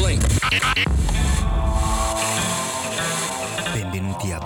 Blink. 0.00 0.24
Benvenuti 3.72 4.32
a 4.32 4.38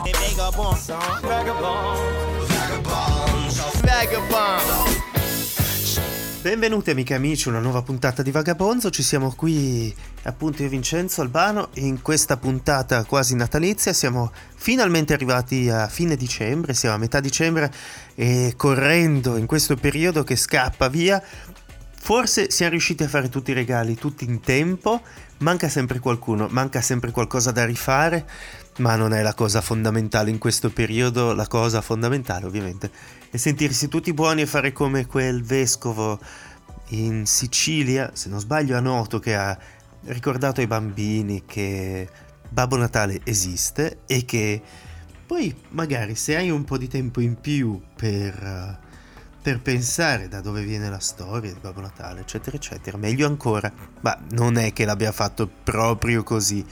Benvenuti 6.42 6.90
amiche 6.90 7.12
e 7.12 7.17
amici, 7.17 7.48
una 7.48 7.60
nuova 7.60 7.82
puntata 7.82 8.22
di 8.22 8.30
Vagabonzo, 8.30 8.90
ci 8.90 9.02
siamo 9.02 9.32
qui 9.34 9.95
appunto 10.25 10.62
io 10.62 10.68
Vincenzo 10.68 11.22
Albano 11.22 11.68
in 11.75 12.02
questa 12.02 12.36
puntata 12.36 13.05
quasi 13.05 13.34
natalizia, 13.36 13.93
siamo 13.93 14.32
finalmente 14.55 15.14
arrivati 15.14 15.71
a 15.71 15.89
fine 15.89 16.16
dicembre, 16.16 16.75
siamo 16.75 16.96
a 16.96 16.98
metà 16.98 17.21
dicembre 17.21 17.73
e 18.14 18.55
correndo 18.57 19.36
in 19.36 19.46
questo 19.46 19.77
periodo 19.77 20.23
che 20.23 20.36
scappa 20.36 20.89
via, 20.89 21.23
forse 22.05 22.50
siamo 22.50 22.73
riusciti 22.73 23.02
a 23.02 23.09
fare 23.09 23.30
tutti 23.30 23.52
i 23.52 23.55
regali 23.55 23.95
tutti 23.95 24.27
in 24.27 24.41
tempo, 24.41 25.00
manca 25.39 25.71
sempre 25.71 26.00
qualcuno, 26.00 26.49
manca 26.50 26.82
sempre 26.82 27.11
qualcosa 27.11 27.50
da 27.50 27.64
rifare, 27.64 28.29
ma 28.81 28.95
non 28.95 29.14
è 29.14 29.22
la 29.22 29.32
cosa 29.32 29.62
fondamentale 29.62 30.29
in 30.29 30.36
questo 30.36 30.68
periodo, 30.68 31.32
la 31.32 31.46
cosa 31.46 31.81
fondamentale 31.81 32.45
ovviamente 32.45 32.91
è 33.31 33.39
sentirsi 33.39 33.89
tutti 33.89 34.12
buoni 34.12 34.43
e 34.43 34.47
fare 34.47 34.71
come 34.71 35.07
quel 35.07 35.43
vescovo 35.43 36.21
in 36.89 37.25
Sicilia, 37.25 38.11
se 38.12 38.29
non 38.29 38.39
sbaglio 38.39 38.77
a 38.77 38.81
Noto, 38.81 39.19
che 39.19 39.34
ha 39.34 39.59
ricordato 40.03 40.61
ai 40.61 40.67
bambini 40.67 41.45
che 41.47 42.07
Babbo 42.47 42.77
Natale 42.77 43.23
esiste 43.25 44.01
e 44.07 44.27
che 44.27 44.61
poi 45.25 45.57
magari 45.71 46.17
se 46.17 46.37
hai 46.37 46.51
un 46.51 46.65
po' 46.65 46.77
di 46.77 46.87
tempo 46.87 47.23
in 47.23 47.41
più 47.41 47.81
per, 47.97 48.83
per 49.45 49.61
pensare 49.61 50.27
da 50.27 50.41
dove 50.41 50.62
viene 50.62 50.89
la 50.89 51.01
storia 51.01 51.53
di 51.53 51.59
Babbo 51.61 51.83
Natale, 51.83 52.21
eccetera, 52.21 52.57
eccetera, 52.57 52.97
meglio 52.97 53.27
ancora, 53.27 53.70
ma 54.01 54.19
non 54.30 54.57
è 54.57 54.73
che 54.73 54.87
l'abbia 54.87 55.12
fatto 55.12 55.47
proprio 55.47 56.23
così. 56.23 56.65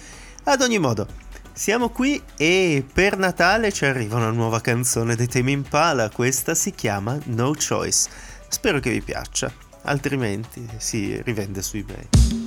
Ad 0.45 0.63
ogni 0.63 0.79
modo, 0.79 1.07
siamo 1.53 1.91
qui 1.91 2.19
e 2.35 2.83
per 2.91 3.19
Natale 3.19 3.73
ci 3.73 3.85
arriva 3.85 4.17
una 4.17 4.31
nuova 4.31 4.63
canzone 4.63 5.17
dei 5.17 5.27
Tame 5.27 5.51
Impala, 5.51 6.09
questa 6.09 6.55
si 6.55 6.71
chiama 6.71 7.19
No 7.25 7.53
Choice. 7.53 8.09
Spero 8.49 8.81
che 8.81 8.89
vi 8.89 9.03
piaccia, 9.03 9.53
altrimenti 9.83 10.67
si 10.79 11.21
rivende 11.21 11.61
su 11.61 11.77
eBay. 11.77 12.42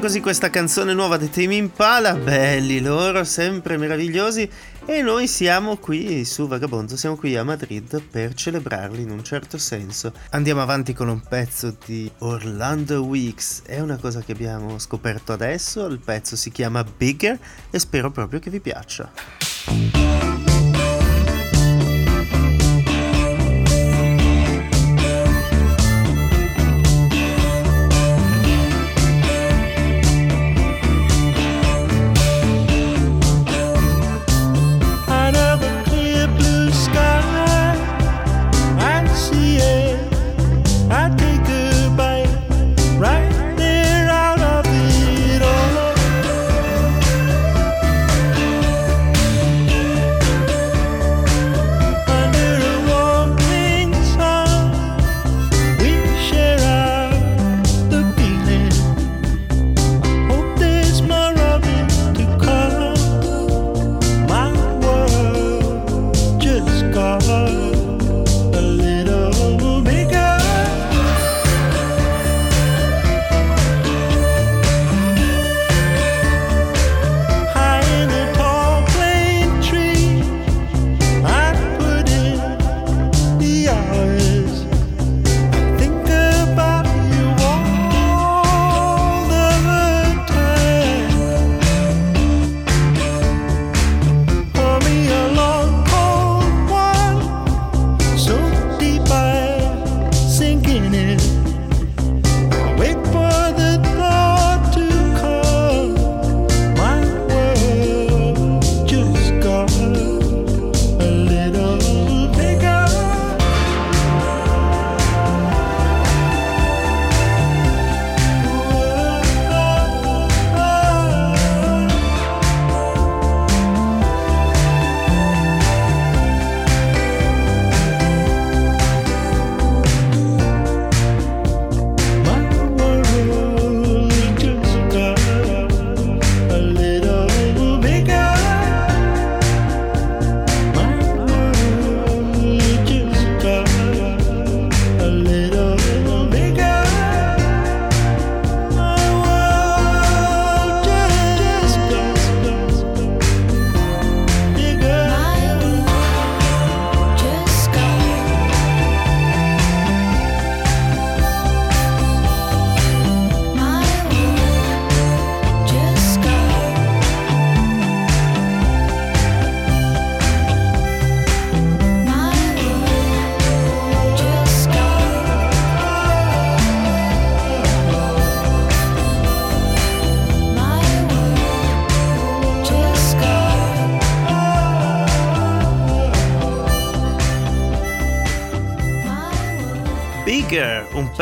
Così 0.00 0.20
questa 0.20 0.48
canzone 0.48 0.94
nuova 0.94 1.18
dei 1.18 1.28
Tame 1.28 1.56
Impala, 1.56 2.14
belli 2.14 2.80
loro, 2.80 3.22
sempre 3.22 3.76
meravigliosi, 3.76 4.48
e 4.86 5.02
noi 5.02 5.28
siamo 5.28 5.76
qui 5.76 6.24
su 6.24 6.48
Vagabondo, 6.48 6.96
siamo 6.96 7.16
qui 7.16 7.36
a 7.36 7.44
Madrid 7.44 8.02
per 8.10 8.32
celebrarli 8.32 9.02
in 9.02 9.10
un 9.10 9.22
certo 9.22 9.58
senso. 9.58 10.14
Andiamo 10.30 10.62
avanti 10.62 10.94
con 10.94 11.08
un 11.08 11.20
pezzo 11.20 11.76
di 11.84 12.10
Orlando 12.20 13.04
Weeks, 13.04 13.62
è 13.66 13.80
una 13.80 13.98
cosa 13.98 14.20
che 14.20 14.32
abbiamo 14.32 14.78
scoperto 14.78 15.32
adesso, 15.32 15.84
il 15.86 16.00
pezzo 16.02 16.34
si 16.34 16.50
chiama 16.50 16.82
Bigger 16.82 17.38
e 17.68 17.78
spero 17.78 18.10
proprio 18.10 18.40
che 18.40 18.48
vi 18.48 18.60
piaccia. 18.60 20.49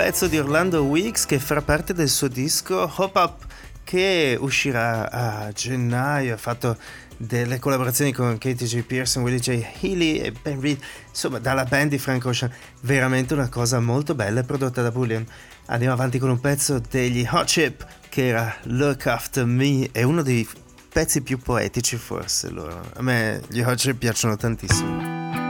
Pezzo 0.08 0.26
di 0.26 0.38
Orlando 0.38 0.84
Weeks 0.84 1.26
che 1.26 1.38
farà 1.38 1.60
parte 1.60 1.93
del 1.93 2.08
suo 2.08 2.28
disco 2.28 2.90
Hop 2.96 3.14
Up 3.14 3.44
che 3.84 4.38
uscirà 4.40 5.10
a 5.10 5.52
gennaio. 5.52 6.32
Ha 6.32 6.38
fatto 6.38 6.78
delle 7.19 7.58
collaborazioni 7.58 8.10
con 8.14 8.38
Katie 8.38 8.66
J. 8.66 8.81
Pearson, 8.84 9.22
Willie 9.22 9.38
J. 9.38 9.62
Healy 9.82 10.16
e 10.16 10.32
Ben 10.32 10.62
Reed, 10.62 10.78
insomma 11.10 11.38
dalla 11.40 11.64
band 11.64 11.90
di 11.90 11.99
Frank 11.99 12.25
Ocean, 12.25 12.50
veramente 12.81 13.34
una 13.34 13.50
cosa 13.50 13.81
molto 13.81 14.14
bella 14.14 14.43
prodotta 14.44 14.81
da 14.81 14.90
Bullion. 14.90 15.26
Andiamo 15.66 15.93
avanti 15.93 16.19
con 16.19 16.31
un 16.31 16.40
pezzo 16.40 16.78
degli 16.78 17.28
Hot 17.31 17.44
Chip 17.44 17.87
che 18.08 18.28
era 18.28 18.56
Look 18.62 19.06
After 19.08 19.44
Me, 19.44 19.90
è 19.93 20.05
uno 20.05 20.22
dei 20.22 20.49
pezzi 20.90 21.20
più 21.20 21.37
poetici 21.37 21.99
forse 21.99 22.49
loro. 22.49 22.81
A 22.94 23.02
me 23.02 23.43
gli 23.49 23.60
Hot 23.60 23.76
Chip 23.76 23.99
piacciono 23.99 24.37
tantissimo. 24.38 25.48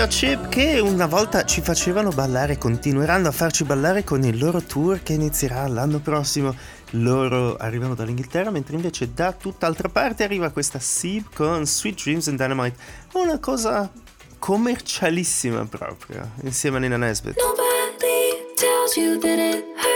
Hot 0.00 0.10
Chip 0.10 0.48
che 0.48 0.78
una 0.78 1.06
volta 1.06 1.44
ci 1.44 1.62
facevano 1.62 2.10
ballare 2.10 2.58
continueranno 2.58 3.28
a 3.28 3.30
farci 3.30 3.64
ballare 3.64 4.04
con 4.04 4.22
il 4.24 4.38
loro 4.38 4.60
tour 4.60 5.02
che 5.02 5.14
inizierà 5.14 5.66
l'anno 5.68 6.00
prossimo. 6.00 6.54
Loro 6.90 7.56
arrivano 7.56 7.94
dall'Inghilterra, 7.94 8.50
mentre 8.50 8.74
invece 8.74 9.12
da 9.14 9.32
tutt'altra 9.32 9.88
parte 9.88 10.24
arriva 10.24 10.50
questa 10.50 10.78
Seeb 10.78 11.32
con 11.32 11.66
Sweet 11.66 12.02
Dreams 12.02 12.28
and 12.28 12.38
Dynamite. 12.38 12.76
Una 13.14 13.38
cosa 13.38 13.90
commercialissima 14.38 15.64
proprio, 15.66 16.32
insieme 16.42 16.76
a 16.76 16.80
Nina 16.80 16.96
Nesbitt. 16.96 17.36
Nobody 17.38 18.54
tells 18.56 18.96
you 18.96 19.18
that 19.18 19.38
it 19.38 19.64
hurts 19.76 19.95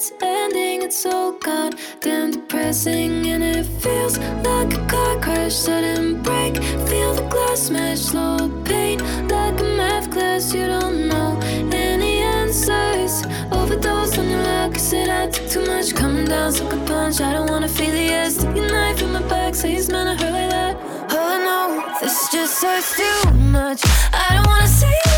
it's 0.00 0.12
ending. 0.22 0.82
It's 0.82 0.96
so 0.96 1.36
goddamn 1.44 2.30
depressing, 2.30 3.26
and 3.26 3.42
it 3.44 3.66
feels 3.82 4.16
like 4.18 4.72
a 4.72 4.86
car 4.86 5.20
crash, 5.20 5.54
sudden 5.54 6.22
break. 6.22 6.54
Feel 6.88 7.12
the 7.14 7.26
glass 7.28 7.66
smash, 7.66 7.98
slow 7.98 8.48
pain, 8.64 8.98
like 9.28 9.60
a 9.60 9.68
math 9.80 10.10
class. 10.10 10.54
You 10.54 10.66
don't 10.68 11.06
know 11.06 11.38
any 11.70 12.22
answers. 12.38 13.24
Overdose 13.52 14.16
on 14.16 14.30
your 14.30 14.42
luck, 14.42 14.74
said 14.76 15.10
I 15.10 15.28
took 15.28 15.50
too 15.50 15.66
much. 15.66 15.94
Coming 15.94 16.24
down, 16.24 16.52
suck 16.52 16.72
a 16.72 16.78
punch. 16.86 17.20
I 17.20 17.34
don't 17.34 17.50
wanna 17.50 17.68
feel 17.68 17.92
the 17.92 18.06
air. 18.18 18.30
Stick 18.30 18.56
a 18.56 18.66
knife 18.72 19.02
in 19.02 19.12
my 19.12 19.22
back, 19.28 19.54
say 19.54 19.74
it's 19.74 19.90
meant 19.90 20.18
to 20.18 20.24
hurt 20.24 20.32
like 20.32 20.50
that. 20.50 20.76
Oh 21.10 21.34
no, 21.48 22.00
this 22.00 22.30
just 22.32 22.62
hurts 22.62 22.96
too 22.96 23.30
much. 23.34 23.82
I 24.14 24.36
don't 24.36 24.46
wanna 24.46 24.66
see 24.66 25.09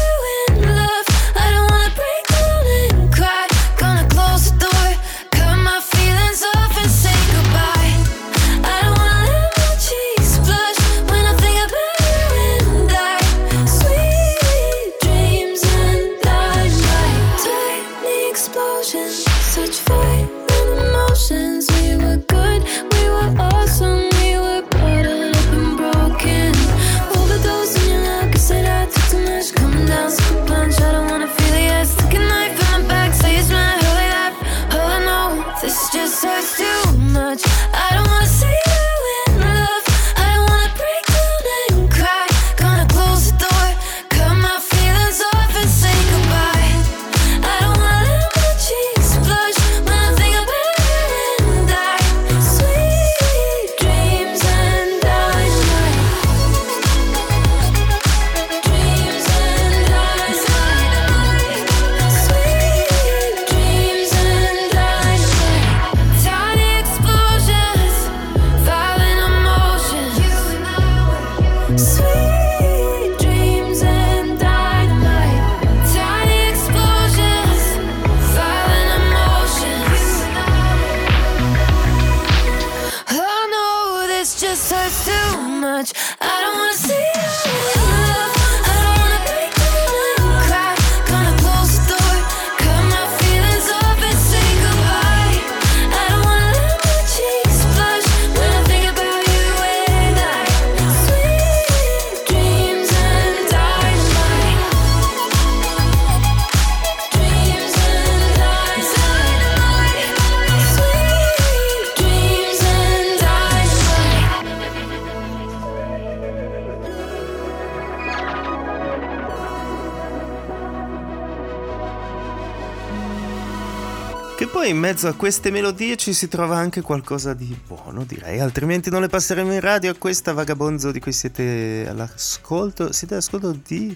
in 124.72 124.78
mezzo 124.78 125.06
a 125.06 125.12
queste 125.12 125.50
melodie 125.50 125.96
ci 125.96 126.14
si 126.14 126.28
trova 126.28 126.56
anche 126.56 126.80
qualcosa 126.80 127.34
di 127.34 127.56
buono, 127.66 128.04
direi, 128.04 128.40
altrimenti 128.40 128.88
non 128.88 129.02
le 129.02 129.08
passeremo 129.08 129.52
in 129.52 129.60
radio. 129.60 129.94
Questa 129.96 130.32
vagabonzo 130.32 130.90
di 130.90 130.98
cui 130.98 131.12
siete 131.12 131.86
all'ascolto, 131.86 132.90
siete 132.90 133.14
all'ascolto 133.14 133.52
di 133.52 133.94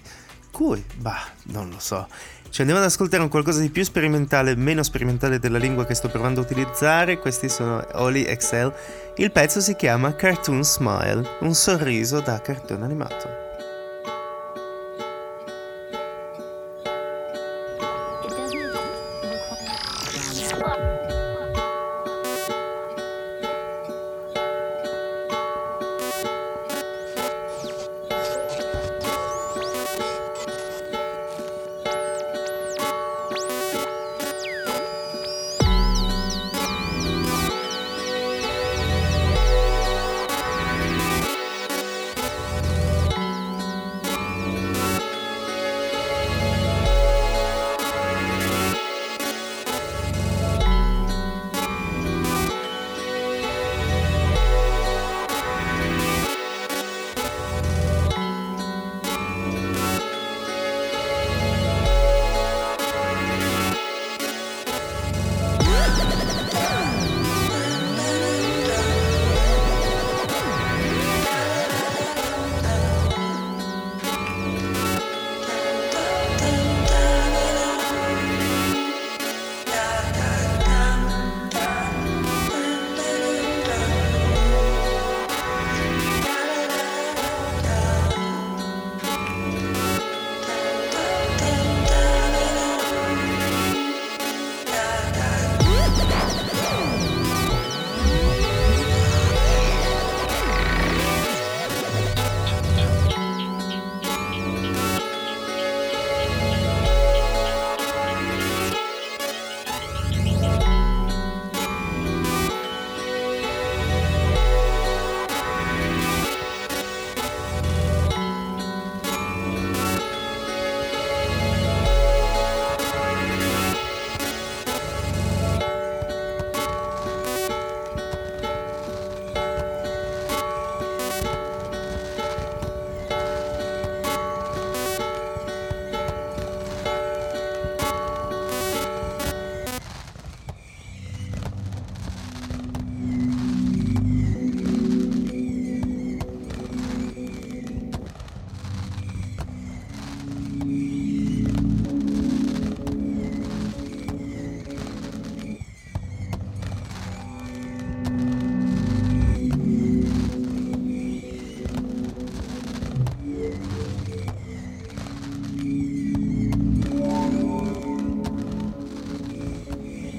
cui? 0.51 0.85
Bah, 0.97 1.23
non 1.45 1.71
lo 1.71 1.79
so. 1.79 2.07
Ci 2.51 2.61
andiamo 2.61 2.81
ad 2.81 2.87
ascoltare 2.87 3.23
un 3.23 3.31
qualcosa 3.31 3.61
di 3.61 3.71
più 3.71 3.85
sperimentale, 3.85 4.55
meno 4.55 4.83
sperimentale 4.83 5.39
della 5.39 5.59
lingua 5.59 5.87
che 5.87 5.95
sto 5.95 6.09
provando 6.09 6.41
a 6.41 6.45
utilizzare. 6.45 7.19
Questi 7.19 7.49
sono 7.49 7.85
Oli 7.95 8.25
Excel. 8.25 8.73
Il 9.17 9.33
pezzo 9.33 9.61
si 9.61 9.75
chiama 9.77 10.15
Cartoon 10.15 10.63
Smile, 10.63 11.37
un 11.41 11.55
sorriso 11.55 12.21
da 12.21 12.41
cartone 12.41 12.85
animato. 12.85 13.46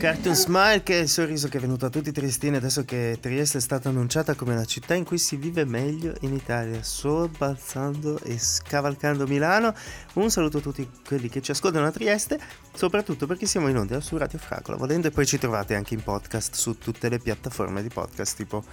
Cartoon 0.08 0.36
Smile 0.36 0.84
che 0.84 1.00
è 1.00 1.02
il 1.02 1.10
sorriso 1.10 1.50
che 1.50 1.58
è 1.58 1.60
venuto 1.60 1.86
a 1.86 1.90
tutti 1.90 2.08
i 2.08 2.12
triestini 2.14 2.56
adesso 2.56 2.86
che 2.86 3.18
Trieste 3.20 3.58
è 3.58 3.62
stata 3.62 3.90
annunciata 3.90 4.36
come 4.36 4.56
la 4.56 4.64
città 4.64 4.94
in 4.94 5.04
cui 5.04 5.18
si 5.18 5.36
vive 5.36 5.66
meglio 5.66 6.14
in 6.22 6.34
Italia, 6.34 6.82
sobbalzando 6.82 8.22
e 8.22 8.40
scavalcando 8.40 9.28
Milano. 9.28 9.74
Un 10.14 10.32
saluto 10.32 10.60
a 10.60 10.62
tutti 10.62 10.90
quelli 11.06 11.28
che 11.28 11.42
ci 11.42 11.52
ascoltano 11.52 11.88
a 11.88 11.92
Trieste, 11.92 12.40
soprattutto 12.74 13.28
perché 13.28 13.48
siamo 13.48 13.68
in 13.68 13.76
onda 13.76 14.00
su 14.00 14.16
Radio 14.16 14.40
Fracola, 14.40 14.78
volendo 14.78 15.08
e 15.08 15.12
poi 15.12 15.26
ci 15.26 15.38
trovate 15.38 15.76
anche 15.76 15.94
in 15.94 16.02
podcast 16.02 16.56
su 16.56 16.78
tutte 16.78 17.10
le 17.10 17.20
piattaforme 17.20 17.82
di 17.82 17.90
podcast, 17.90 18.38
tipo 18.38 18.64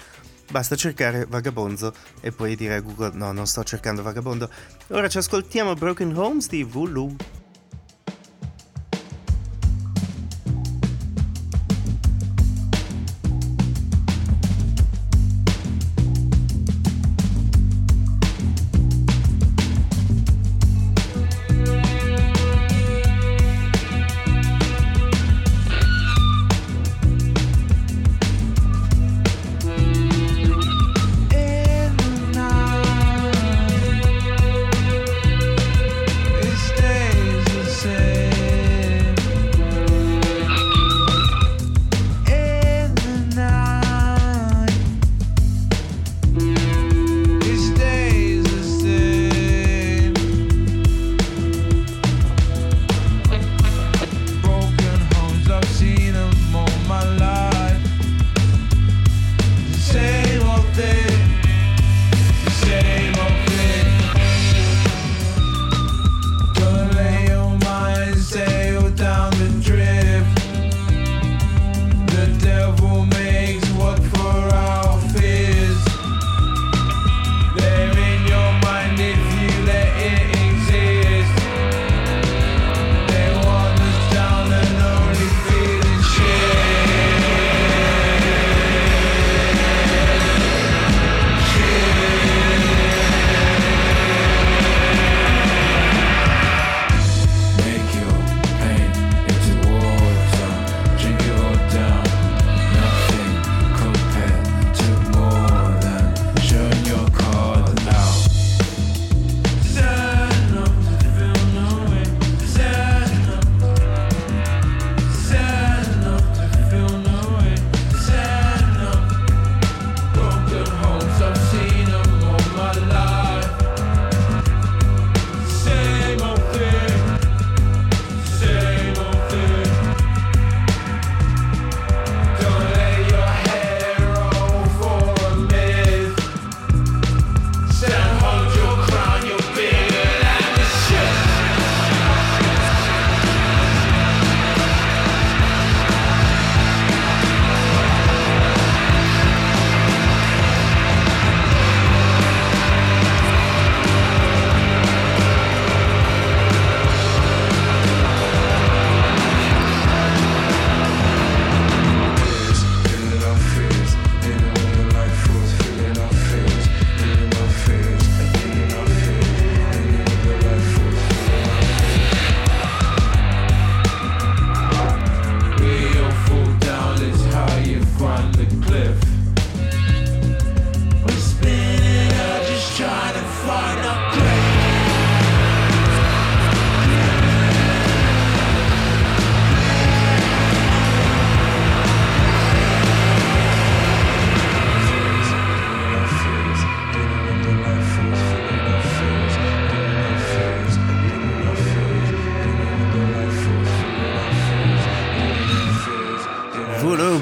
basta 0.53 0.77
cercare 0.77 1.27
Vagabonzo 1.29 1.93
e 2.21 2.31
poi 2.31 2.55
dire 2.55 2.75
a 2.75 2.81
Google 2.81 3.11
no, 3.15 3.33
non 3.33 3.49
sto 3.49 3.65
cercando 3.65 4.03
Vagabondo. 4.03 4.49
Ora 4.91 5.09
ci 5.09 5.19
ascoltiamo 5.19 5.75
Broken 5.75 6.17
Homes 6.17 6.47
di 6.47 6.63
Vulu. 6.63 7.17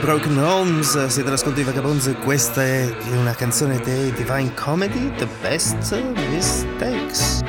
Broken 0.03 0.37
Homes, 0.37 1.07
siete 1.07 1.29
all'ascolto 1.29 1.59
di 1.61 1.63
Vagabonds 1.63 2.13
questa 2.25 2.61
è 2.65 2.93
una 3.13 3.37
canzone 3.37 3.79
dei 3.79 4.11
Divine 4.11 4.53
Comedy, 4.53 5.13
The 5.15 5.29
Best 5.41 5.97
Mistakes. 6.29 7.42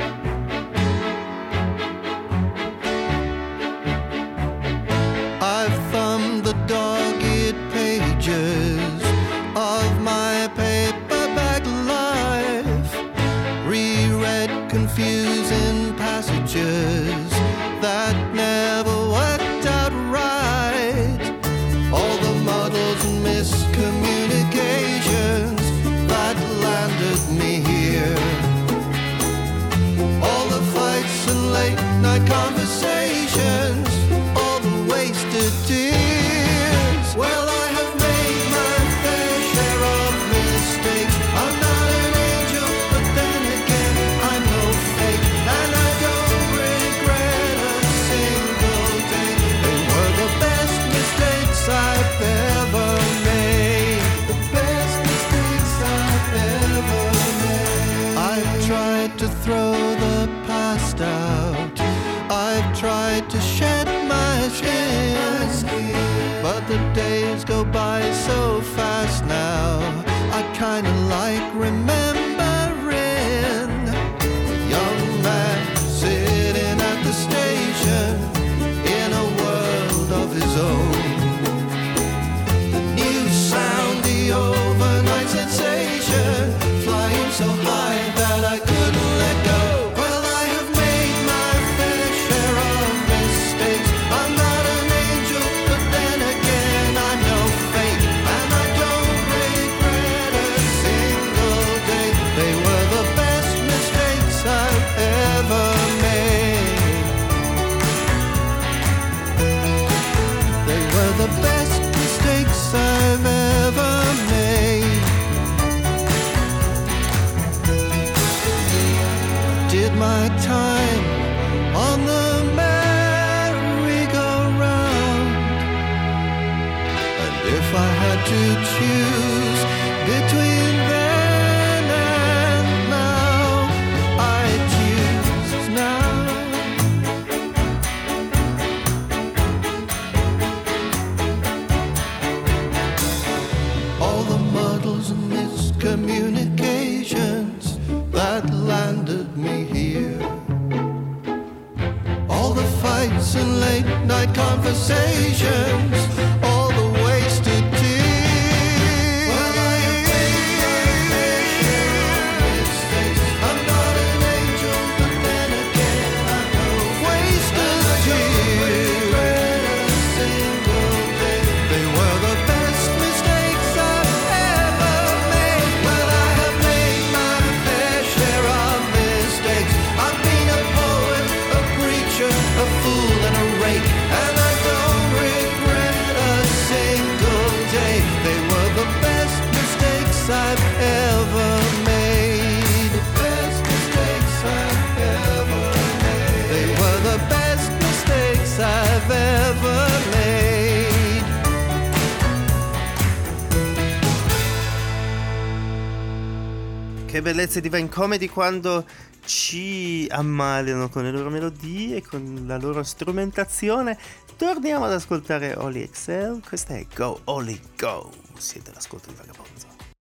bellezza 207.44 207.60
di 207.60 207.68
Vine 207.68 207.88
Comedy 207.90 208.26
quando 208.26 208.86
ci 209.26 210.06
ammaliano 210.08 210.88
con 210.88 211.02
le 211.02 211.10
loro 211.10 211.28
melodie, 211.28 212.02
con 212.02 212.44
la 212.46 212.56
loro 212.56 212.82
strumentazione. 212.82 213.98
Torniamo 214.36 214.86
ad 214.86 214.92
ascoltare 214.92 215.54
Oli 215.54 215.82
Excel, 215.82 216.40
questa 216.46 216.74
è 216.74 216.86
Go 216.94 217.20
Oli 217.24 217.60
Go, 217.76 218.10
siete 218.38 218.70
l'ascolto 218.72 219.10
di 219.10 219.16
Vagabondo. 219.16 219.93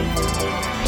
Questi 0.00 0.79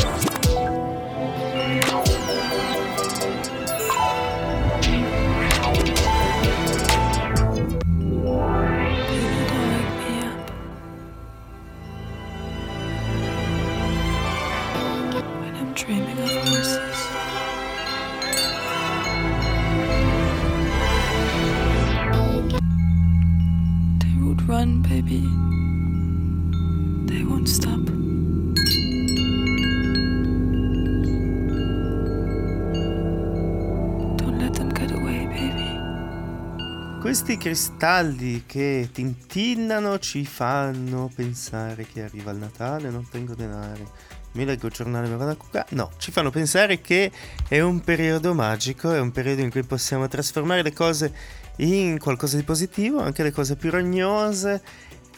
cristalli 37.43 38.45
che 38.47 38.89
tintinnano 38.93 39.99
ci 39.99 40.25
fanno 40.25 41.11
pensare 41.13 41.85
che 41.85 42.05
arriva 42.05 42.31
il 42.31 42.37
Natale, 42.37 42.89
non 42.89 43.09
tengo 43.09 43.35
denari. 43.35 43.85
Mi 44.35 44.45
leggo 44.45 44.69
il 44.69 44.73
giornale, 44.73 45.09
mi 45.09 45.17
vado 45.17 45.33
a 45.33 45.35
cucare. 45.35 45.67
No, 45.71 45.91
ci 45.99 46.13
fanno 46.13 46.31
pensare 46.31 46.81
che 46.81 47.11
è 47.49 47.59
un 47.59 47.81
periodo 47.81 48.33
magico, 48.33 48.93
è 48.93 49.01
un 49.01 49.11
periodo 49.11 49.41
in 49.41 49.51
cui 49.51 49.65
possiamo 49.65 50.07
trasformare 50.07 50.63
le 50.63 50.73
cose 50.73 51.13
in 51.57 51.99
qualcosa 51.99 52.37
di 52.37 52.45
positivo, 52.45 53.01
anche 53.01 53.25
le 53.25 53.33
cose 53.33 53.57
più 53.57 53.73
rognose, 53.73 54.63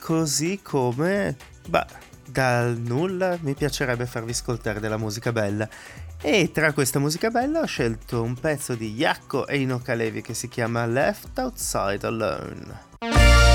così 0.01 0.61
come, 0.63 1.37
bah, 1.69 1.87
dal 2.27 2.79
nulla 2.79 3.37
mi 3.43 3.53
piacerebbe 3.53 4.07
farvi 4.07 4.31
ascoltare 4.31 4.81
della 4.81 4.97
musica 4.97 5.31
bella. 5.31 5.69
E 6.27 6.51
tra 6.53 6.73
questa 6.73 6.99
musica 6.99 7.29
bella 7.29 7.61
ho 7.61 7.67
scelto 7.67 8.23
un 8.23 8.33
pezzo 8.33 8.75
di 8.75 8.95
Yakko 8.95 9.47
e 9.47 9.59
Ino 9.59 9.81
Kalevi 9.81 10.23
che 10.23 10.33
si 10.33 10.49
chiama 10.49 10.87
Left 10.87 11.39
Outside 11.39 12.07
Alone. 12.07 13.54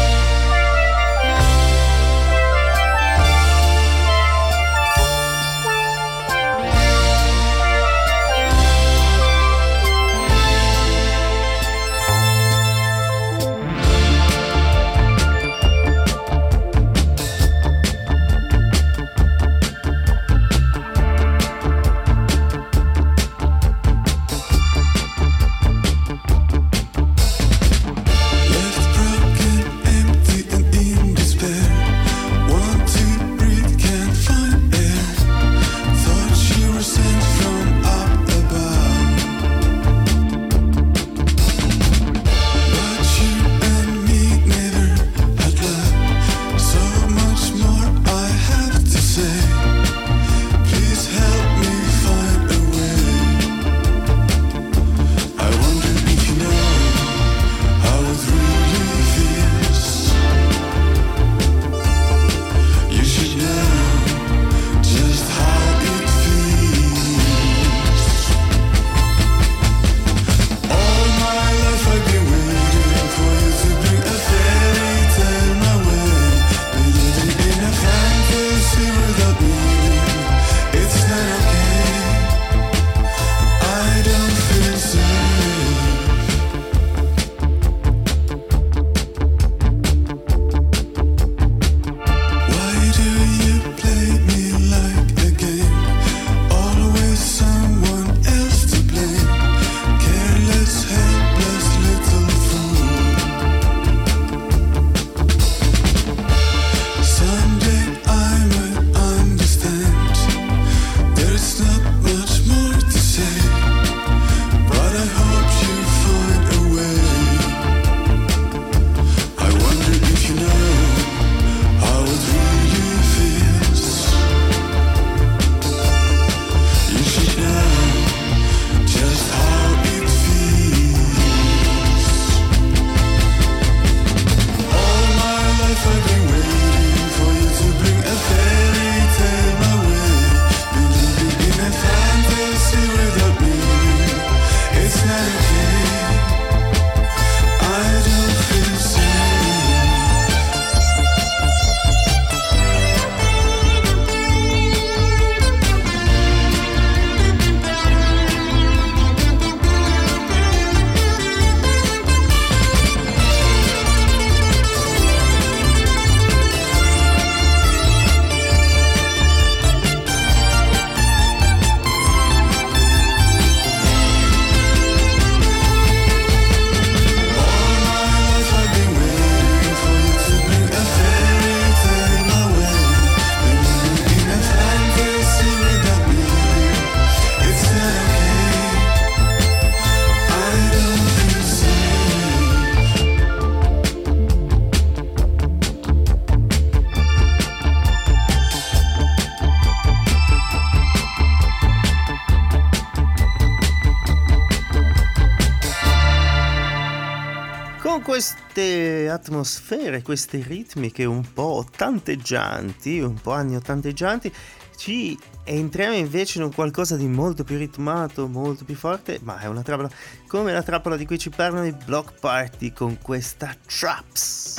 Atmosfere, 209.30 210.02
queste 210.02 210.44
ritmiche 210.46 211.06
un 211.06 211.24
po' 211.34 211.66
tanteggianti, 211.76 213.00
un 213.00 213.14
po' 213.14 213.32
anni 213.32 213.56
ottanteggianti, 213.56 214.34
ci 214.76 215.18
entriamo 215.44 215.96
invece 215.96 216.40
in 216.40 216.46
un 216.46 216.54
qualcosa 216.54 216.96
di 216.96 217.08
molto 217.08 217.44
più 217.44 217.58
ritmato, 217.58 218.28
molto 218.28 218.66
più 218.66 218.76
forte, 218.76 219.20
ma 219.22 219.40
è 219.40 219.46
una 219.46 219.62
trappola 219.62 219.90
come 220.28 220.52
la 220.52 220.64
trappola 220.64 220.98
di 220.98 221.06
cui 221.06 221.20
ci 221.20 221.30
parlano 221.30 221.66
i 221.66 221.76
Block 221.86 222.20
Party 222.20 222.74
con 222.74 222.98
questa 223.02 223.56
Traps. 223.66 224.58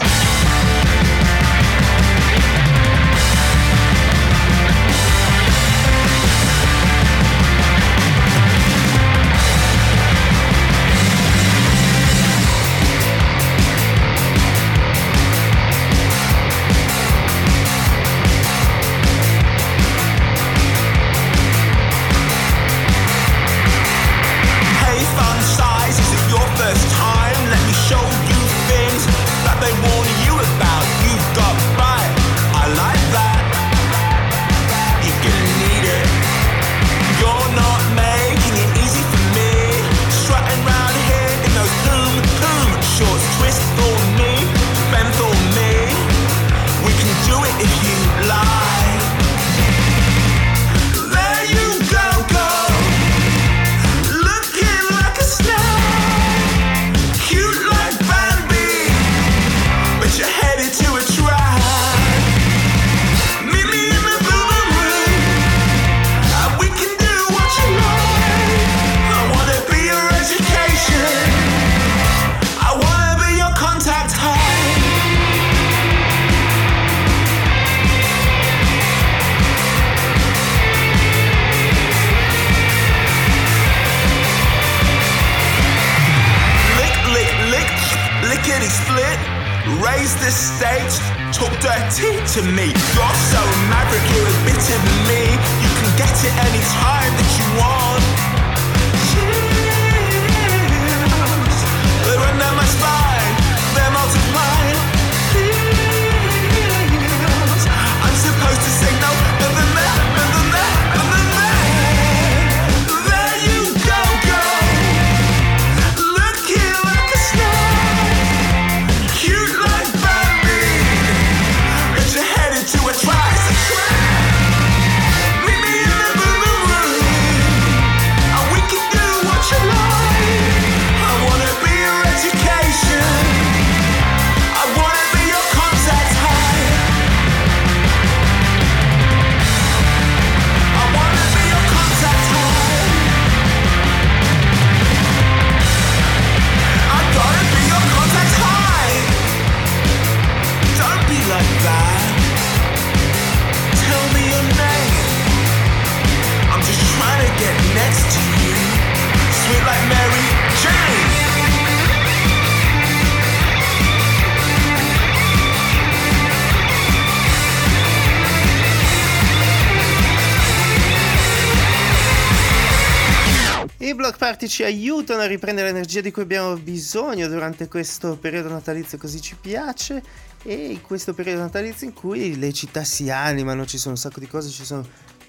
Party 174.20 174.48
ci 174.48 174.64
aiutano 174.64 175.22
a 175.22 175.26
riprendere 175.26 175.68
l'energia 175.68 176.02
di 176.02 176.10
cui 176.10 176.20
abbiamo 176.20 176.54
bisogno 176.58 177.26
durante 177.26 177.68
questo 177.68 178.18
periodo 178.18 178.50
natalizio 178.50 178.98
così 178.98 179.18
ci 179.18 179.34
piace 179.40 180.02
e 180.42 180.72
in 180.72 180.82
questo 180.82 181.14
periodo 181.14 181.40
natalizio 181.40 181.86
in 181.86 181.94
cui 181.94 182.38
le 182.38 182.52
città 182.52 182.84
si 182.84 183.08
animano, 183.08 183.64
ci 183.64 183.78
sono 183.78 183.94
un 183.94 184.00
sacco 184.00 184.20
di 184.20 184.26
cose, 184.26 184.50
ci 184.50 184.66
sono 184.66 184.86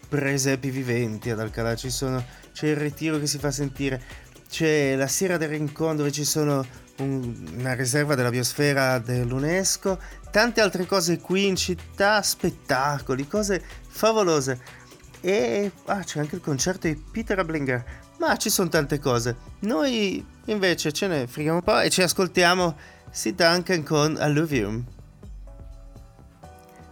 presepi 0.09 0.69
viventi 0.69 1.29
ad 1.29 1.39
Alcalá, 1.39 1.73
ci 1.77 1.89
sono, 1.89 2.21
c'è 2.51 2.67
il 2.67 2.75
ritiro 2.75 3.17
che 3.17 3.27
si 3.27 3.37
fa 3.37 3.49
sentire, 3.49 4.03
c'è 4.49 4.97
la 4.97 5.07
Sera 5.07 5.37
del 5.37 5.47
Rincon 5.47 5.95
dove 5.95 6.11
ci 6.11 6.25
sono 6.25 6.67
un- 6.97 7.53
una 7.59 7.73
riserva 7.73 8.15
della 8.15 8.29
biosfera 8.29 8.99
dell'UNESCO, 8.99 9.99
tante 10.31 10.59
altre 10.59 10.85
cose 10.85 11.17
qui 11.17 11.47
in 11.47 11.55
città, 11.55 12.21
spettacoli, 12.21 13.25
cose 13.25 13.63
favolose. 13.87 14.79
E 15.21 15.71
ah, 15.85 16.03
c'è 16.03 16.19
anche 16.19 16.35
il 16.35 16.41
concerto 16.41 16.87
di 16.87 17.01
Peter 17.11 17.39
Ablinger. 17.39 18.00
Ma 18.21 18.37
ci 18.37 18.51
sono 18.51 18.69
tante 18.69 18.99
cose. 18.99 19.35
Noi 19.61 20.23
invece 20.45 20.91
ce 20.91 21.07
ne 21.07 21.25
freghiamo 21.25 21.57
un 21.57 21.63
po' 21.63 21.79
e 21.79 21.89
ci 21.89 22.03
ascoltiamo 22.03 22.77
Sid 23.09 23.35
Duncan 23.35 23.81
con 23.81 24.15
Alluvium. 24.19 24.85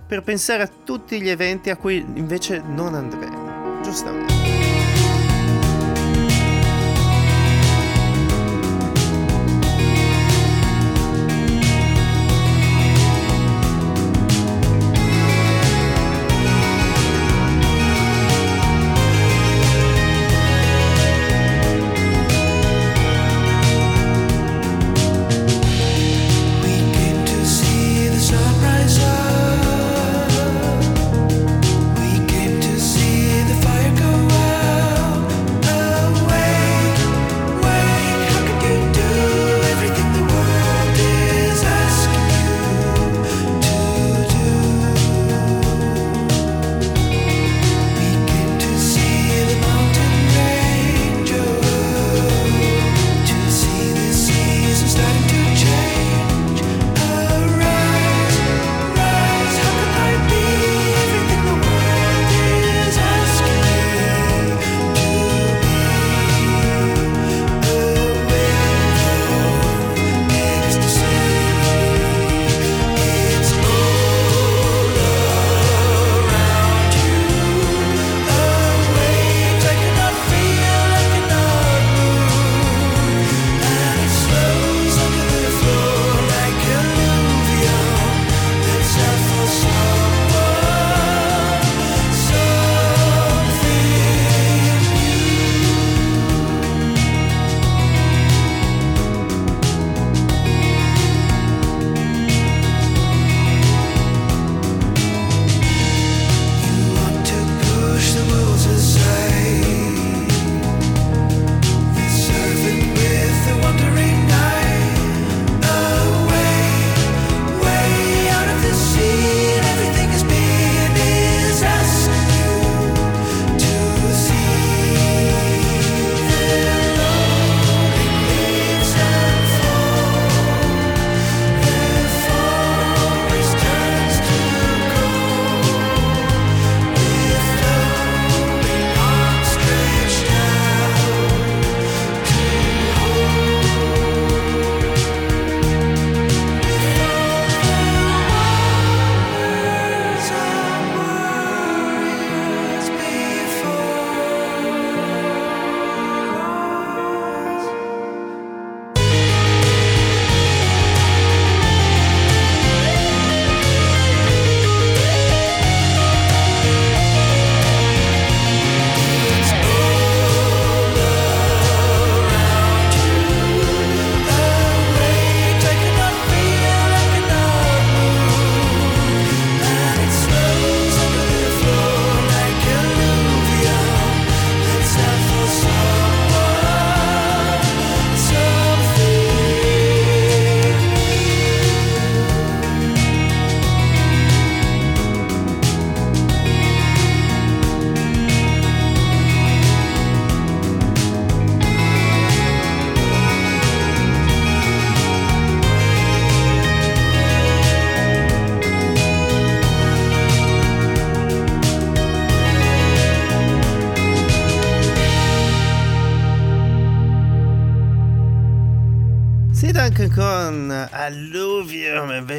Per 0.08 0.24
pensare 0.24 0.64
a 0.64 0.72
tutti 0.84 1.22
gli 1.22 1.30
eventi 1.30 1.70
a 1.70 1.76
cui 1.76 1.98
invece 1.98 2.64
non 2.66 2.96
andremo. 2.96 3.80
Giustamente. 3.84 4.39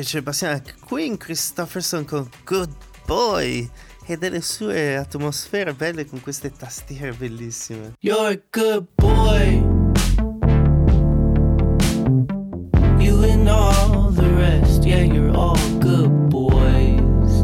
Invece 0.00 0.22
passiamo 0.22 0.54
a 0.54 0.62
Queen 0.86 1.18
Christopherson 1.18 2.06
con 2.06 2.26
Good 2.46 2.70
Boy 3.04 3.68
e 4.06 4.16
delle 4.16 4.40
sue 4.40 4.96
atmosfere 4.96 5.74
belle 5.74 6.06
con 6.06 6.22
queste 6.22 6.50
tastiere 6.50 7.12
bellissime. 7.12 7.92
You're 8.00 8.32
a 8.32 8.40
good 8.50 8.86
boy. 8.94 9.62
You 12.98 13.22
and 13.24 13.46
all 13.46 14.10
the 14.14 14.26
rest, 14.36 14.86
yeah, 14.86 15.04
you're 15.04 15.36
all 15.36 15.58
good 15.80 16.08
boys. 16.30 17.42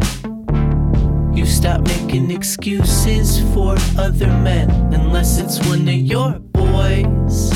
You 1.34 1.44
stop 1.44 1.86
making 1.86 2.30
excuses 2.30 3.38
for 3.52 3.76
other 3.98 4.32
men 4.42 4.70
unless 4.94 5.38
it's 5.38 5.58
one 5.68 5.86
of 5.86 5.94
your 5.94 6.40
boys. 6.52 7.55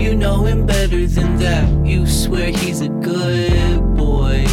You 0.00 0.14
know 0.14 0.44
him 0.44 0.64
better 0.64 1.06
than 1.06 1.36
that. 1.36 1.86
You 1.86 2.06
swear 2.06 2.50
he's 2.50 2.80
a 2.80 2.88
good 2.88 3.96
boy. 3.96 4.46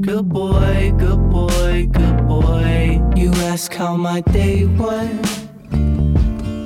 Good 0.00 0.30
boy, 0.30 0.94
good 0.96 1.30
boy, 1.30 1.88
good 1.92 2.26
boy. 2.26 3.02
You 3.14 3.30
ask 3.52 3.72
how 3.74 3.96
my 3.96 4.22
day 4.22 4.64
went. 4.64 5.26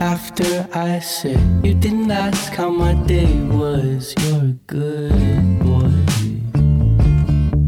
After 0.00 0.68
I 0.72 1.00
said 1.00 1.40
you 1.64 1.74
didn't 1.74 2.10
ask 2.10 2.52
how 2.52 2.70
my 2.70 2.94
day 3.06 3.32
was, 3.50 4.14
you're 4.20 4.44
a 4.44 4.56
good 4.66 5.58
boy. 5.58 5.92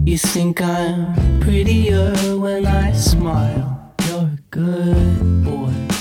You 0.05 0.19
think 0.19 0.61
I'm 0.63 1.41
prettier 1.41 2.13
when 2.39 2.65
I 2.65 2.93
smile, 2.93 3.93
you're 4.07 4.21
a 4.21 4.39
good 4.51 5.45
boy. 5.45 5.94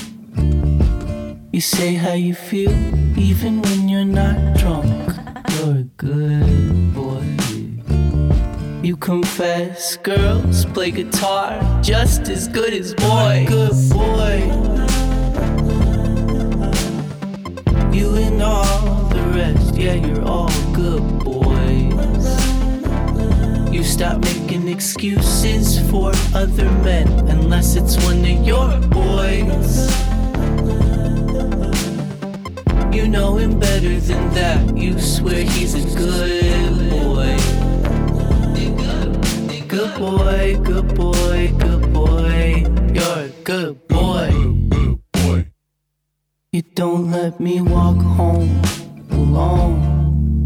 You 1.53 1.61
say 1.61 1.93
how 1.93 2.13
you 2.13 2.33
feel 2.33 2.71
even 3.15 3.61
when 3.61 3.87
you're 3.87 4.03
not 4.03 4.57
drunk, 4.57 5.13
you're 5.51 5.77
a 5.77 5.83
good 5.97 6.95
boy. 6.95 7.21
You 8.81 8.97
confess 8.97 9.95
girls 9.97 10.65
play 10.65 10.89
guitar 10.89 11.61
just 11.83 12.27
as 12.29 12.47
good 12.47 12.73
as 12.73 12.95
boys. 12.95 13.47
Good 13.47 13.89
boy. 13.91 14.37
You 17.93 18.15
and 18.15 18.41
all 18.41 19.09
the 19.09 19.21
rest, 19.35 19.75
yeah, 19.75 19.93
you're 19.93 20.25
all 20.25 20.49
good 20.73 21.03
boys. 21.19 22.25
You 23.71 23.83
stop 23.83 24.21
making 24.21 24.69
excuses 24.69 25.87
for 25.91 26.13
other 26.33 26.71
men 26.81 27.07
unless 27.29 27.75
it's 27.75 28.03
one 28.03 28.25
of 28.25 28.43
your 28.43 28.79
boys. 28.89 30.12
You 33.03 33.09
know 33.09 33.35
him 33.35 33.59
better 33.59 33.99
than 33.99 34.33
that. 34.33 34.77
You 34.77 34.97
swear 34.97 35.43
he's 35.43 35.75
a 35.75 35.83
good 35.99 36.89
boy. 36.89 37.35
Good 39.67 39.99
boy, 39.99 40.57
good 40.63 40.95
boy, 40.95 41.53
good 41.59 41.91
boy. 41.91 42.63
You're 42.93 43.25
a 43.25 43.29
good 43.43 43.87
boy. 43.89 44.29
You 46.53 46.61
don't 46.75 47.11
let 47.11 47.41
me 47.41 47.59
walk 47.59 47.97
home 47.97 48.61
alone. 49.11 50.45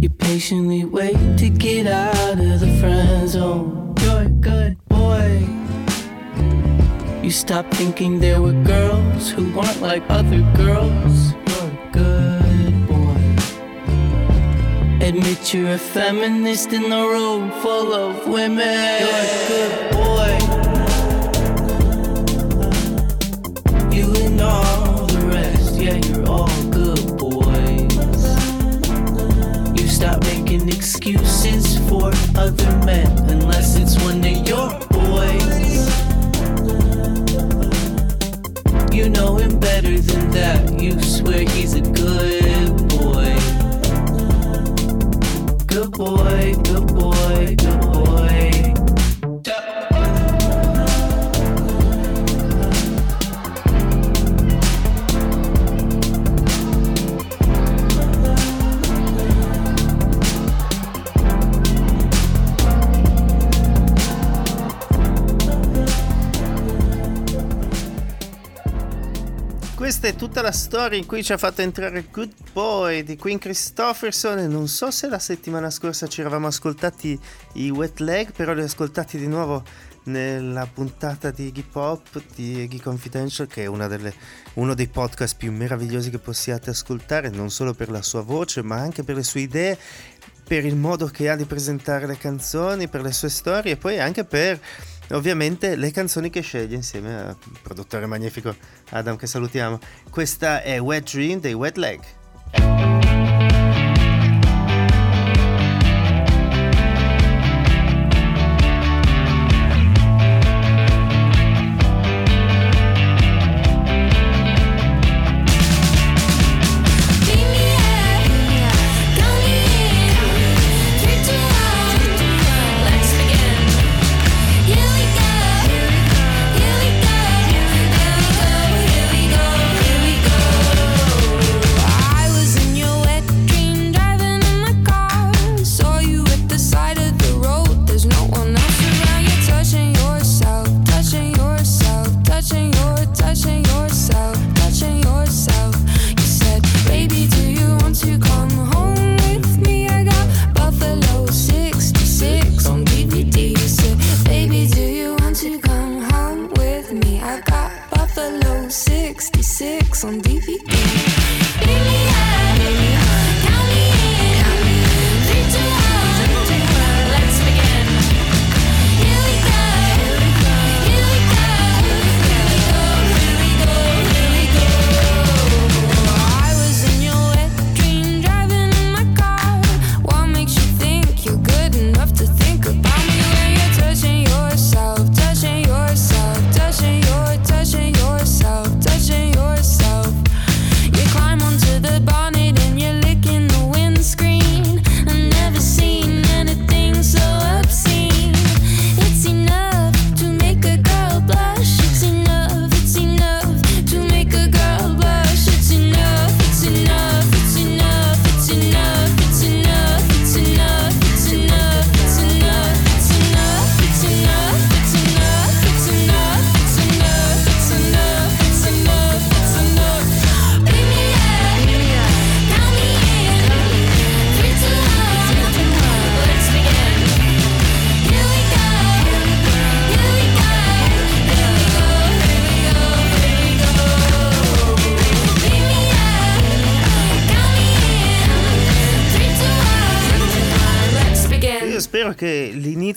You 0.00 0.10
patiently 0.10 0.84
wait 0.84 1.38
to 1.38 1.48
get 1.48 1.88
out 1.88 2.38
of 2.38 2.60
the 2.60 2.78
friend 2.78 3.28
zone. 3.28 3.96
You're 4.00 4.28
good 4.28 4.81
stop 7.32 7.66
thinking 7.72 8.18
there 8.18 8.42
were 8.42 8.52
girls 8.52 9.30
who 9.30 9.50
weren't 9.56 9.80
like 9.80 10.02
other 10.10 10.42
girls. 10.54 11.32
You're 11.32 11.70
a 11.70 11.90
good 11.92 12.86
boy. 12.86 13.36
Admit 15.00 15.54
you're 15.54 15.70
a 15.70 15.78
feminist 15.78 16.72
in 16.74 16.92
a 16.92 17.06
room 17.08 17.50
full 17.62 17.94
of 17.94 18.28
women. 18.28 19.00
You're 19.02 19.08
a 19.08 19.48
good 19.48 19.90
boy. 19.92 20.38
You 23.96 24.14
and 24.24 24.40
all 24.40 25.06
the 25.06 25.26
rest, 25.28 25.76
yeah, 25.76 25.96
you're 26.06 26.26
all 26.28 26.62
good 26.70 27.16
boys. 27.16 28.26
You 29.80 29.88
stop 29.88 30.22
making 30.24 30.68
excuses 30.68 31.78
for 31.88 32.12
other 32.36 32.76
men 32.84 33.10
unless 33.30 33.76
it's 33.76 33.96
one 34.04 34.22
of 34.22 34.46
your 34.46 34.68
boys. 34.90 35.71
You 38.92 39.08
know 39.08 39.36
him 39.36 39.58
better 39.58 39.98
than 39.98 40.30
that. 40.32 40.78
You 40.78 41.00
swear 41.00 41.40
he's 41.48 41.74
a 41.74 41.80
good 41.80 42.88
boy. 42.90 43.34
Good 45.66 45.90
boy, 45.92 46.54
good 46.62 46.86
boy, 46.94 47.56
good 47.56 47.80
boy. 47.80 48.51
Questa 69.92 70.08
è 70.08 70.16
tutta 70.16 70.40
la 70.40 70.52
storia 70.52 70.96
in 70.96 71.04
cui 71.04 71.22
ci 71.22 71.34
ha 71.34 71.36
fatto 71.36 71.60
entrare 71.60 72.06
Good 72.10 72.32
Boy 72.54 73.02
di 73.02 73.18
Queen 73.18 73.36
Christopherson 73.36 74.38
e 74.38 74.46
non 74.46 74.66
so 74.66 74.90
se 74.90 75.06
la 75.06 75.18
settimana 75.18 75.68
scorsa 75.68 76.06
ci 76.06 76.22
eravamo 76.22 76.46
ascoltati 76.46 77.20
i 77.56 77.68
Wet 77.68 78.00
Leg, 78.00 78.32
però 78.32 78.54
li 78.54 78.62
ho 78.62 78.64
ascoltati 78.64 79.18
di 79.18 79.26
nuovo 79.26 79.62
nella 80.04 80.66
puntata 80.66 81.30
di 81.30 81.48
Iggy 81.48 81.66
Pop 81.70 82.22
di 82.34 82.62
Iggy 82.62 82.80
Confidential 82.80 83.46
che 83.46 83.64
è 83.64 83.86
delle, 83.88 84.14
uno 84.54 84.72
dei 84.72 84.88
podcast 84.88 85.36
più 85.36 85.52
meravigliosi 85.52 86.08
che 86.08 86.18
possiate 86.18 86.70
ascoltare 86.70 87.28
non 87.28 87.50
solo 87.50 87.74
per 87.74 87.90
la 87.90 88.00
sua 88.00 88.22
voce 88.22 88.62
ma 88.62 88.76
anche 88.76 89.02
per 89.02 89.16
le 89.16 89.22
sue 89.22 89.40
idee 89.40 89.78
per 90.42 90.64
il 90.64 90.74
modo 90.74 91.06
che 91.06 91.28
ha 91.28 91.36
di 91.36 91.44
presentare 91.44 92.06
le 92.06 92.16
canzoni, 92.16 92.88
per 92.88 93.02
le 93.02 93.12
sue 93.12 93.28
storie 93.28 93.72
e 93.72 93.76
poi 93.76 94.00
anche 94.00 94.24
per 94.24 94.58
ovviamente 95.12 95.76
le 95.76 95.90
canzoni 95.90 96.30
che 96.30 96.40
sceglie 96.40 96.76
insieme 96.76 97.14
al 97.14 97.36
produttore 97.62 98.06
magnifico 98.06 98.54
Adam 98.90 99.16
che 99.16 99.26
salutiamo. 99.26 99.78
Questa 100.10 100.62
è 100.62 100.80
Wet 100.80 101.10
Dream 101.12 101.40
dei 101.40 101.54
Wet 101.54 101.76
Leg. 101.76 103.01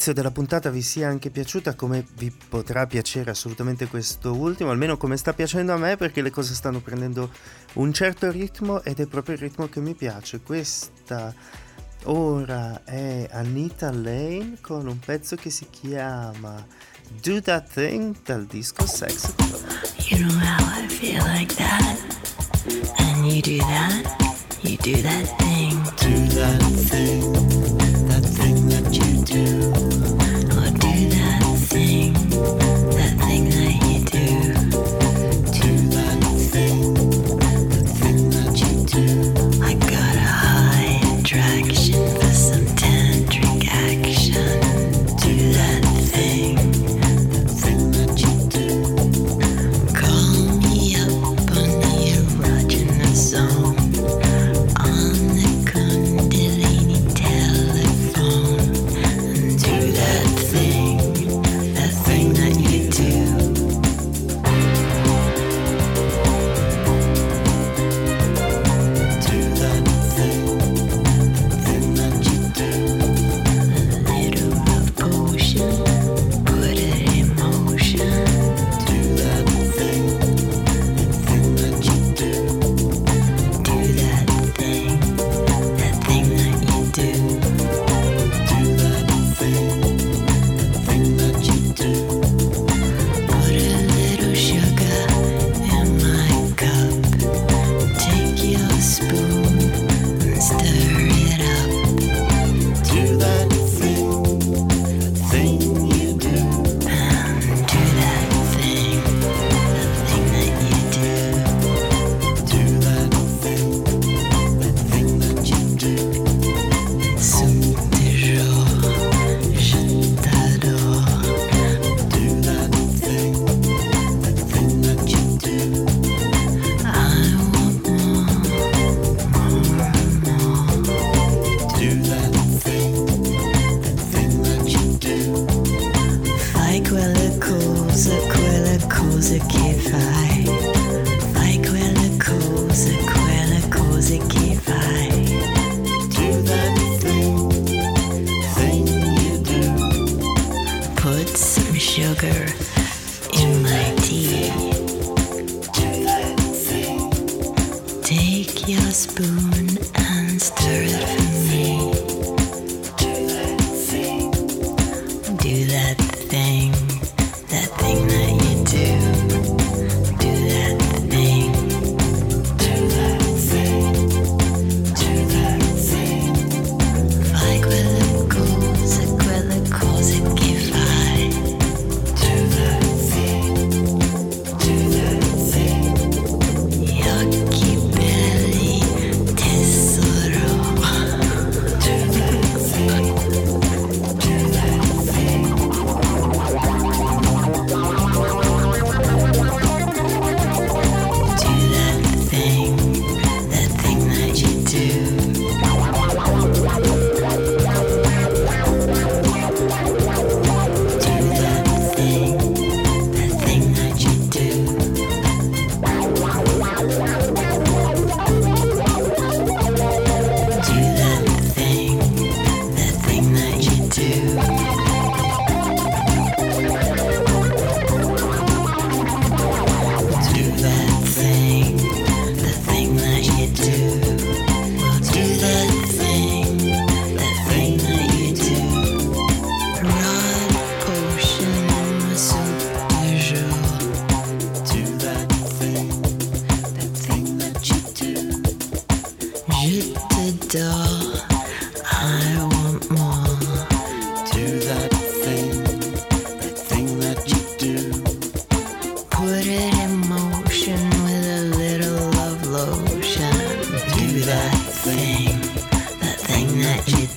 l'inizio 0.06 0.14
della 0.14 0.32
puntata 0.32 0.70
vi 0.70 0.84
sia 0.84 1.08
anche 1.08 1.32
piaciuta, 1.32 1.74
come 1.74 2.06
vi 2.16 2.32
potrà 2.32 2.86
piacere 2.86 3.32
assolutamente 3.32 3.88
questo 3.88 4.36
ultimo, 4.36 4.70
almeno 4.70 4.97
come 4.97 5.18
sta 5.18 5.34
piacendo 5.34 5.74
a 5.74 5.78
me, 5.78 5.95
perché 5.97 6.22
le 6.22 6.30
cose 6.30 6.53
stanno 6.53 6.80
prendendo 6.80 7.32
un 7.74 7.91
certo 7.91 8.30
ritmo 8.30 8.84
ed 8.84 8.99
è 8.99 9.08
proprio 9.08 9.34
il 9.36 9.41
ritmo 9.41 9.68
che 9.68 9.80
mi 9.80 9.95
piace. 9.95 10.41
Questa 10.41 11.34
ora 12.03 12.84
è 12.84 13.28
Anita 13.32 13.91
Lane 13.91 14.58
con 14.62 14.86
un 14.86 14.99
pezzo 14.99 15.36
che 15.36 15.49
si 15.49 15.66
chiama 15.72 16.64
Do 17.22 17.41
That 17.41 17.74
Thing 17.74 18.16
dal 18.24 18.45
disco 18.45 18.86
Sex. 18.86 19.34
You 20.10 20.20
know 20.20 20.38
how 20.38 20.84
I 20.84 20.88
feel 20.88 21.24
like 21.26 21.56
that, 21.56 21.97
and 22.97 23.26
you 23.26 23.41
do 23.41 23.58
that, 23.58 24.06
you 24.62 24.78
do 24.78 25.01
that 25.01 25.36
thing, 25.38 25.82
do 25.97 26.28
that 26.36 26.62
thing, 26.89 27.34
that 28.08 28.24
thing 28.24 28.70
that 28.70 28.84
do 29.26 29.41
or 29.41 30.69
do 30.78 31.09
that 31.09 31.57
thing. 31.69 32.84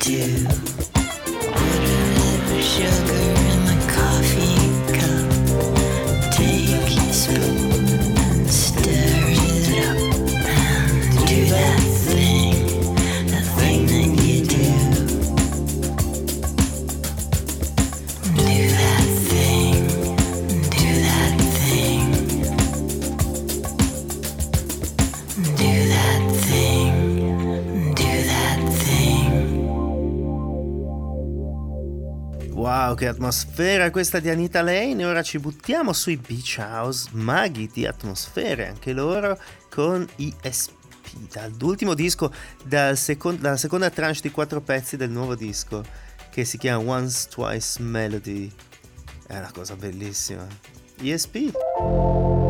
do. 0.01 0.45
Put 0.45 1.03
a 1.03 1.89
little 2.15 2.61
sugar 2.61 3.23
in 3.51 3.65
my 3.65 3.77
coffee. 3.93 4.48
Wow, 32.89 32.97
che 32.97 33.07
atmosfera 33.07 33.91
questa 33.91 34.19
di 34.19 34.31
Anita 34.31 34.63
Lane. 34.63 35.05
Ora 35.05 35.21
ci 35.21 35.39
buttiamo 35.39 35.93
sui 35.93 36.17
Beach 36.17 36.57
House, 36.59 37.11
maghi 37.13 37.69
di 37.71 37.85
atmosfere, 37.85 38.67
anche 38.67 38.95
loro, 38.95 39.39
con 39.69 40.09
ESP. 40.17 40.73
Dall'ultimo 41.31 41.93
disco, 41.93 42.33
dal 42.65 42.97
second- 42.97 43.41
dalla 43.41 43.59
seconda 43.59 43.91
tranche 43.91 44.21
di 44.23 44.31
quattro 44.31 44.63
pezzi 44.63 44.97
del 44.97 45.11
nuovo 45.11 45.35
disco, 45.35 45.85
che 46.31 46.47
si 46.47 46.57
chiama 46.57 46.91
Once 46.91 47.29
Twice 47.29 47.83
Melody. 47.83 48.51
È 49.27 49.37
una 49.37 49.51
cosa 49.53 49.77
bellissima. 49.77 50.47
ESP. 51.03 52.48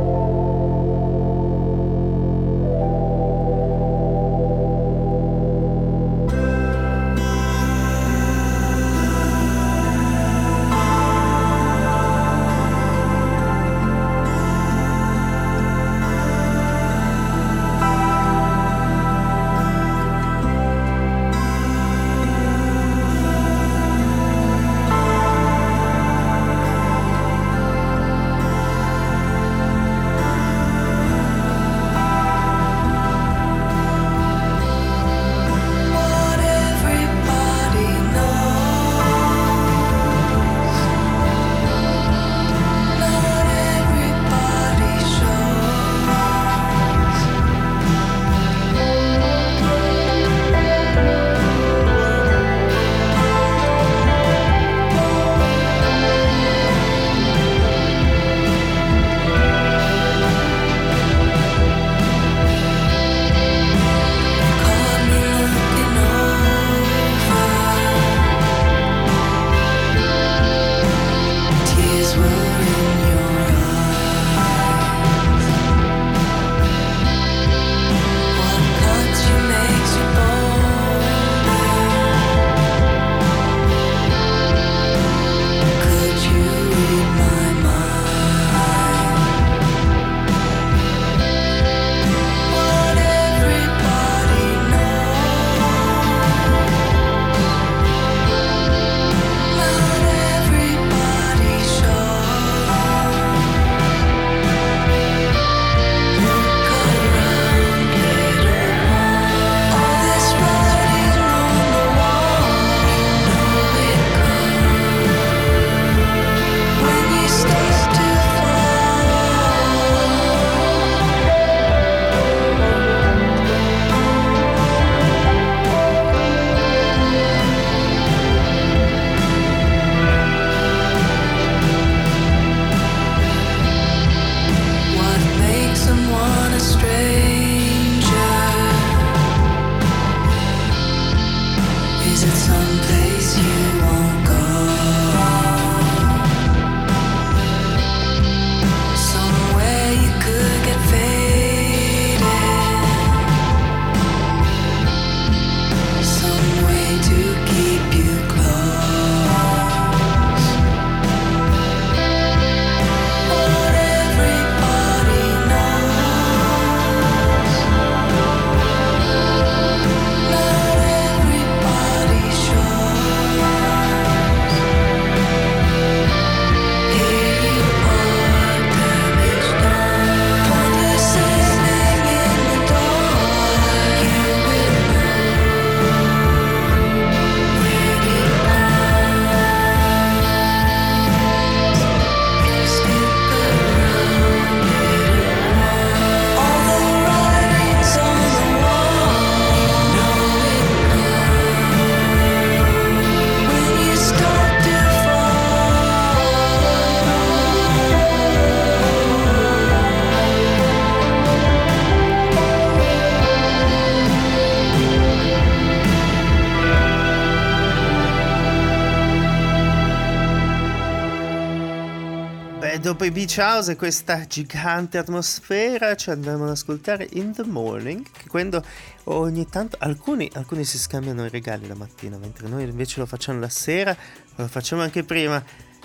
Beach 223.28 223.40
House 223.40 223.72
e 223.72 223.76
questa 223.76 224.26
gigante 224.26 224.96
atmosfera 224.96 225.94
ci 225.96 226.08
andremo 226.08 226.44
ad 226.44 226.50
ascoltare 226.50 227.06
In 227.12 227.34
the 227.34 227.44
Morning, 227.44 228.06
quando 228.26 228.64
ogni 229.04 229.46
tanto 229.46 229.76
alcuni, 229.80 230.30
alcuni 230.32 230.64
si 230.64 230.78
scambiano 230.78 231.26
i 231.26 231.28
regali 231.28 231.66
la 231.66 231.74
mattina, 231.74 232.16
mentre 232.16 232.48
noi 232.48 232.64
invece 232.64 233.00
lo 233.00 233.04
facciamo 233.04 233.38
la 233.38 233.50
sera, 233.50 233.94
lo 234.34 234.48
facciamo 234.48 234.80
anche 234.80 235.04
prima. 235.04 235.44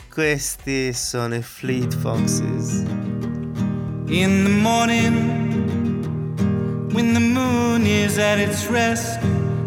Questi 0.10 0.94
sono 0.94 1.36
i 1.36 1.42
Fleet 1.42 1.94
Foxes. 1.94 2.86
In 4.06 4.44
the 4.46 4.50
morning, 4.62 5.16
when 6.94 7.12
the 7.12 7.20
moon 7.20 7.86
is 7.86 8.18
at 8.20 8.40
its 8.40 8.70
rest, 8.70 9.20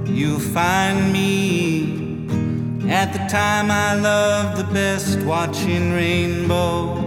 you'll 0.05 0.41
find 0.41 1.13
me 1.13 2.25
at 2.91 3.13
the 3.13 3.23
time 3.29 3.71
I 3.71 4.01
love 4.01 4.57
the 4.57 4.65
best, 4.73 5.19
watching 5.25 5.93
rainbows 5.93 7.06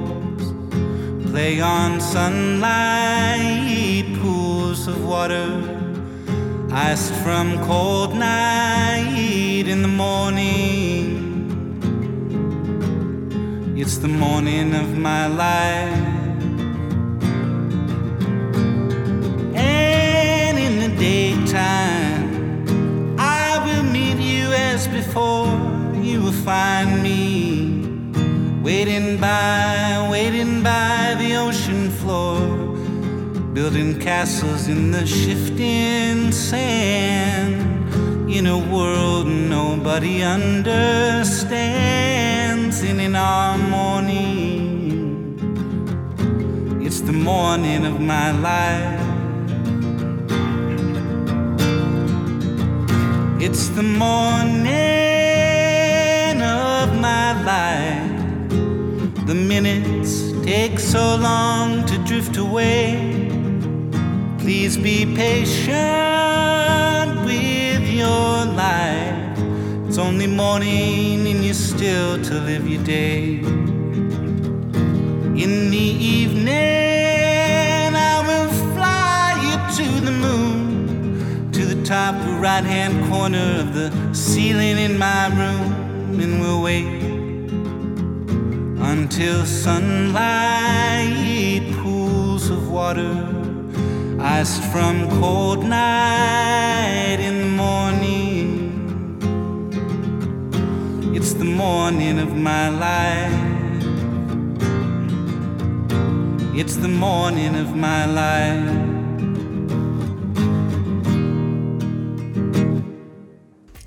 play 1.32 1.62
on 1.62 2.02
sunlight, 2.02 3.38
pools 4.20 4.88
of 4.88 5.06
water, 5.06 5.48
iced 6.72 7.14
from 7.24 7.64
cold 7.66 8.16
night 8.16 9.66
in 9.68 9.84
the 9.84 9.88
morning. 9.88 11.18
It's 13.78 13.98
the 13.98 14.08
morning 14.08 14.74
of 14.74 14.98
my 14.98 15.28
life. 15.28 16.06
And 19.56 20.58
in 20.58 20.80
the 20.80 20.90
daytime, 20.98 22.26
I 23.20 23.60
will 23.66 23.84
meet 23.84 24.18
you 24.18 24.52
as 24.52 24.88
before 24.88 25.48
you 26.02 26.22
will 26.22 26.32
find 26.32 27.04
me 27.04 27.49
waiting 28.62 29.18
by, 29.18 30.08
waiting 30.12 30.62
by 30.62 31.16
the 31.18 31.36
ocean 31.36 31.90
floor, 31.90 32.40
building 33.54 34.00
castles 34.00 34.68
in 34.68 34.92
the 34.92 35.06
shifting 35.06 36.32
sand. 36.32 37.66
In 38.30 38.48
a 38.48 38.58
world 38.58 39.28
nobody 39.28 40.22
understands, 40.22 40.84
and 42.84 43.02
in 43.02 43.16
our 43.16 43.58
morning, 43.58 45.38
it's 46.82 47.02
the 47.02 47.14
morning 47.14 47.86
of 47.86 48.00
my 48.00 48.32
life. 48.32 49.00
It's 53.42 53.70
the 53.70 53.84
morning 53.84 54.99
The 59.30 59.36
minutes 59.36 60.32
take 60.44 60.80
so 60.80 61.16
long 61.16 61.86
to 61.86 62.00
drift 62.00 62.38
away. 62.38 63.30
Please 64.40 64.76
be 64.76 65.06
patient 65.06 65.76
with 67.26 67.88
your 67.88 68.46
life. 68.58 69.38
It's 69.88 70.00
only 70.00 70.26
morning 70.26 71.28
and 71.28 71.46
you're 71.46 71.54
still 71.54 72.20
to 72.24 72.34
live 72.40 72.68
your 72.68 72.84
day. 72.84 73.36
In 75.44 75.70
the 75.70 75.78
evening, 76.18 76.48
I 77.94 78.24
will 78.26 78.50
fly 78.74 79.38
you 79.46 79.60
to 79.78 80.06
the 80.08 80.12
moon 80.12 81.52
to 81.52 81.66
the 81.66 81.84
top 81.86 82.16
right 82.42 82.64
hand 82.64 83.08
corner 83.12 83.60
of 83.60 83.76
the 83.76 83.92
ceiling 84.12 84.80
in 84.80 84.98
my 84.98 85.28
room, 85.28 86.20
and 86.20 86.40
we'll 86.42 86.64
wait 86.64 86.99
until 88.90 89.46
sunlight 89.46 90.12
pools 91.78 92.50
of 92.50 92.72
water 92.72 93.14
iced 94.20 94.64
from 94.72 95.08
cold 95.22 95.64
night 95.64 97.20
in 97.20 97.38
the 97.44 97.52
morning. 97.66 98.48
It's 101.16 101.34
the 101.34 101.46
morning 101.46 102.18
of 102.18 102.36
my 102.36 102.70
life. 102.70 103.32
It's 106.56 106.78
the 106.78 106.88
morning 106.88 107.56
of 107.56 107.76
my 107.76 108.06
life. 108.08 108.99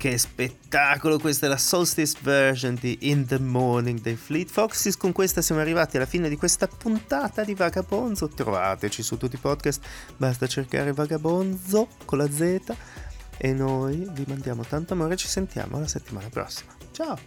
Che 0.03 0.17
spettacolo, 0.17 1.17
questa 1.17 1.45
è 1.45 1.49
la 1.49 1.55
Solstice 1.55 2.17
version 2.19 2.77
di 2.77 2.97
In 3.03 3.25
the 3.25 3.39
Morning 3.39 4.01
dei 4.01 4.17
Fleet 4.17 4.49
Foxes. 4.49 4.97
Con 4.97 5.13
questa 5.13 5.41
siamo 5.41 5.61
arrivati 5.61 5.95
alla 5.95 6.05
fine 6.05 6.27
di 6.27 6.35
questa 6.35 6.67
puntata 6.67 7.45
di 7.45 7.55
Vagabonzo. 7.55 8.27
Trovateci 8.27 9.01
su 9.01 9.15
tutti 9.15 9.35
i 9.35 9.39
podcast, 9.39 9.81
basta 10.17 10.45
cercare 10.45 10.91
Vagabonzo 10.91 11.87
con 12.03 12.17
la 12.17 12.29
Z. 12.29 12.75
E 13.37 13.53
noi 13.53 14.05
vi 14.11 14.25
mandiamo 14.27 14.65
tanto 14.65 14.91
amore, 14.91 15.15
ci 15.15 15.29
sentiamo 15.29 15.79
la 15.79 15.87
settimana 15.87 16.27
prossima. 16.27 16.75
Ciao! 16.91 17.17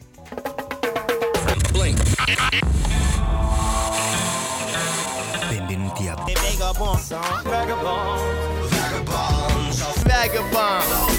Benvenuti 5.48 6.08
a 6.08 6.14
Vagabonds. 6.14 7.08
Vagabonds. 7.42 8.68
Vagabonds. 8.68 10.02
Vagabonds. 10.02 11.15